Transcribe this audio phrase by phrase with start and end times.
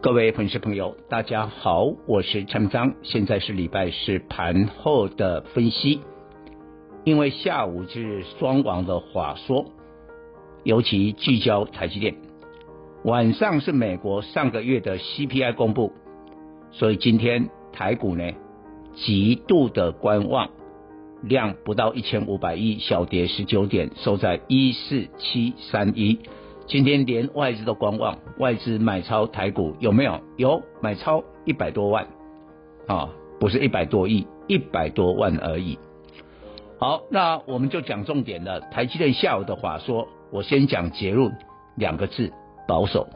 [0.00, 5.98] 各位粉丝朋友，大家好，我是陈章，现在是礼拜四盘后的分析。
[7.02, 9.66] 因为下午是双王的华说，
[10.62, 12.14] 尤其聚焦台积电。
[13.02, 15.92] 晚上是美国上个月的 CPI 公布，
[16.70, 18.30] 所以今天台股呢
[18.94, 20.50] 极度的观望，
[21.22, 26.20] 量不到一千五百亿，小跌十九点，收在一四七三一。
[26.68, 30.20] 今天连外资都观望，外资买超台股有没有？
[30.36, 32.06] 有买超一百多万，
[32.86, 33.08] 啊，
[33.40, 35.78] 不是一百多亿，一百多万而已。
[36.78, 38.60] 好，那我们就讲重点了。
[38.60, 41.34] 台积电下午的话说，我先讲结论
[41.74, 42.30] 两个字：
[42.68, 43.08] 保守。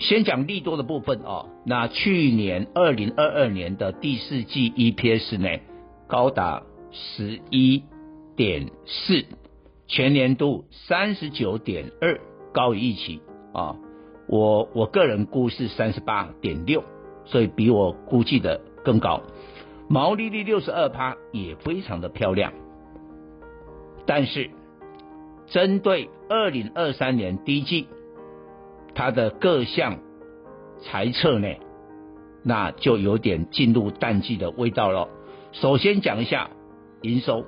[0.00, 1.46] 先讲利多的部分哦。
[1.64, 5.60] 那去年二零二二年的第四季 EPS 呢，
[6.08, 7.84] 高达十一
[8.34, 9.24] 点四。
[9.92, 12.18] 全年度三十九点二，
[12.54, 13.20] 高于预期
[13.52, 13.76] 啊！
[14.26, 16.82] 我我个人估是三十八点六，
[17.26, 19.20] 所以比我估计的更高。
[19.90, 22.54] 毛利率六十二趴也非常的漂亮。
[24.06, 24.48] 但是
[25.48, 27.86] 针对二零二三年第一季，
[28.94, 29.98] 它的各项
[30.80, 31.48] 财测呢，
[32.42, 35.10] 那就有点进入淡季的味道了。
[35.52, 36.48] 首先讲一下
[37.02, 37.44] 营收。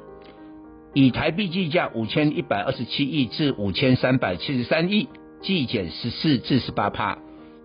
[0.95, 5.09] 以台币计价五千一百二十七亿至五千三百七十三亿，
[5.43, 7.19] 季减十四至十八趴，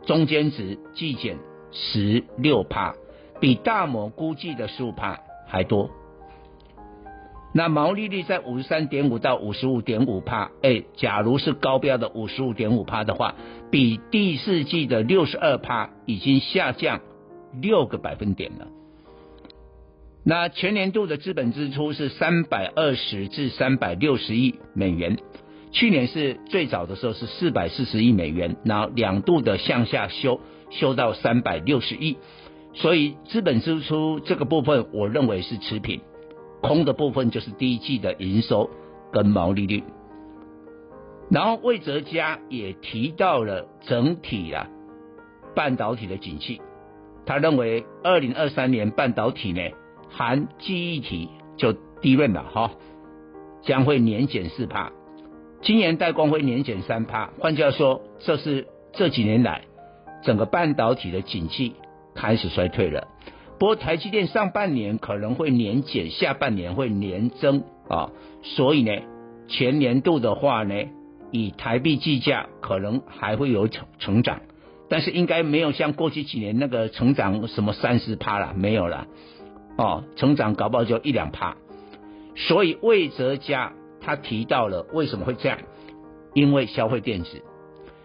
[0.07, 1.37] 中间值季减
[1.71, 2.95] 十六趴，
[3.39, 5.91] 比大摩估计的十五趴还多。
[7.53, 13.35] 那毛利率在五十三点五到五十五点五趴，哎，假如是高标的五十五点五趴的话，
[13.69, 17.01] 比第四季的六十二趴已经下降
[17.61, 18.67] 六个百分点了。
[20.25, 25.17] 那全年度的资本支出是三百二十至三百六十亿美元，
[25.71, 30.41] 去年是最早的时候是四百四十亿美元，然后两度的向下修，
[30.71, 32.17] 修到三百六十亿，
[32.73, 36.01] 所以资本支出这个部分我认为是持平，
[36.61, 38.69] 空的部分就是第一季的营收
[39.13, 39.83] 跟毛利率。
[41.31, 44.67] 然后魏哲家也提到了整体啊
[45.55, 46.61] 半导体的景气，
[47.25, 49.61] 他认为二零二三年半导体呢。
[50.09, 52.71] 含记忆体就低润了哈，
[53.61, 54.91] 将会年减四趴，
[55.61, 57.31] 今年代工会年减三趴。
[57.39, 59.61] 换句话说，这是这几年来
[60.23, 61.75] 整个半导体的景气
[62.15, 63.07] 开始衰退了。
[63.59, 69.01] 不过台积电上半年可能会年减，下半年会年增啊，所以呢，
[69.47, 70.73] 全年度的话呢，
[71.31, 74.39] 以台币计价可能还会有成成长，
[74.87, 79.07] 但是应该没有像过去几年那个成长什么三十趴了，没有了。
[79.79, 81.55] 哦，成长搞不好就一两趴，
[82.35, 85.57] 所以魏哲家他提到了为什么会这样？
[86.33, 87.41] 因为消费电子，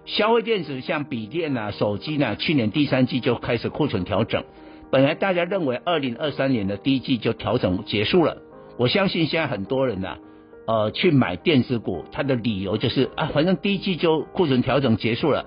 [0.05, 4.45] 消费电子像笔电啊、手机呢、啊，去年第三季就开始库存调整，
[4.93, 8.37] 本来大家认为二零二三年的第一季就调整结束了，
[8.79, 10.19] 我相信现在很多人呢、啊，
[10.67, 15.45] 呃，去买电子股，他的理由就是啊，反正第一季就库存调整结束了，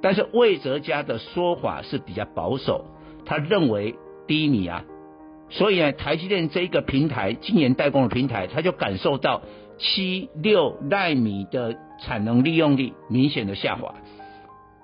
[0.00, 2.86] 但是魏哲家的说法是比较保守，
[3.26, 3.96] 他认为
[4.26, 4.82] 低迷啊。
[5.50, 9.42] 所以呢，台积电这一个平台，今年代工的平台，它就感受到
[9.78, 13.94] 七六奈米的产能利用率明显的下滑，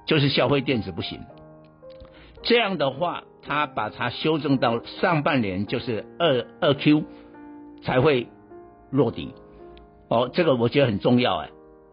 [0.07, 1.21] 就是消费电子不行。
[2.43, 7.05] 这样的话，它把它修正到上半年就是二二 Q
[7.83, 8.29] 才会
[8.91, 9.35] 落底。
[10.09, 11.51] 哦，这个我觉得很重要哎，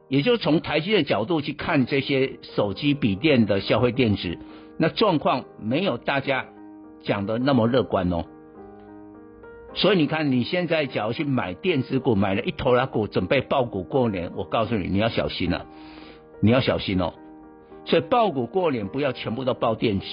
[0.08, 4.38] 也就从台积电的角度去看这些手机、笔电的消费电子，
[4.78, 6.46] 那状况没有大家
[7.04, 8.26] 讲的那么乐观哦。
[9.74, 15.66] 所以你看，你现在假如去买电子股，买了一头拉股，准备爆股过年，我告诉你，你要小心了，
[16.42, 17.14] 你要小心哦。
[17.86, 20.06] 所以爆股过年不要全部都爆电子。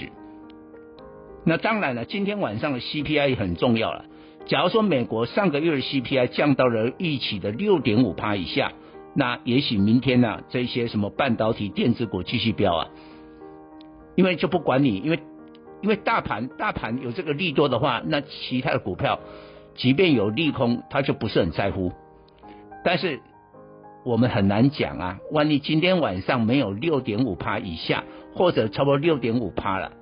[1.45, 4.05] 那当然了，今天晚上的 CPI 也很重要了。
[4.47, 8.73] 假如说美国上个月的 CPI 降到了预期的六点五趴以下，
[9.15, 12.89] 那也许明天呢，这些什么半导体、电子股继续飙啊，
[14.15, 15.19] 因为就不管你，因为
[15.81, 19.21] 因为大盘大盘有这个利多的话，那其他的股票。
[19.77, 21.93] 即便有利空，他就不是很在乎。
[22.85, 23.21] 但是
[24.05, 28.03] 我们很难讲啊，万一今天晚上没有六点五趴以下，
[28.35, 29.93] 或者差不多六点五趴了，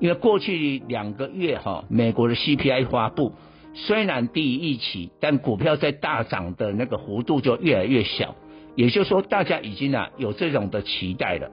[0.00, 3.32] 因为过去两个月哈，美国的 CPI 发布
[3.72, 8.34] 虽然低于预期，但股票在大涨的那个幅度就越来越小，
[8.74, 11.50] 也就是说大家已经啊有这种的期待了，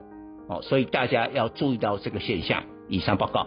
[0.48, 2.62] 哦，所以大家要注意到这个现象。
[2.90, 3.46] 以上报告。